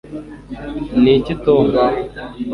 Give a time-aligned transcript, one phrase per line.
[1.01, 1.65] niki, tom